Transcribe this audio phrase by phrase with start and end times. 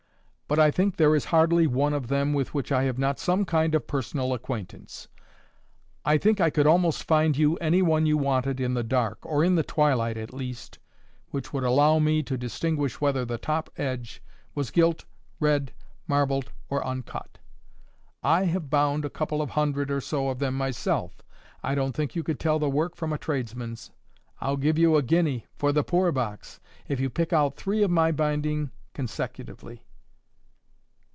[0.53, 3.45] "But I think there is hardly one of them with which I have not some
[3.45, 5.07] kind of personal acquaintance.
[6.03, 9.45] I think I could almost find you any one you wanted in the dark, or
[9.45, 10.77] in the twilight at least,
[11.29, 14.21] which would allow me to distinguish whether the top edge
[14.53, 15.05] was gilt,
[15.39, 15.71] red,
[16.05, 17.37] marbled, or uncut.
[18.21, 21.21] I have bound a couple of hundred or so of them myself.
[21.63, 23.89] I don't think you could tell the work from a tradesman's.
[24.41, 26.59] I'll give you a guinea for the poor box
[26.89, 29.85] if you pick out three of my binding consecutively."